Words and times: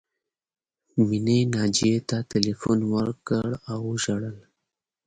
مینې 1.07 1.39
ناجیې 1.53 1.97
ته 2.09 2.17
ټیلیفون 2.29 2.79
وکړ 2.93 3.47
او 3.71 3.77
وژړل 3.89 4.37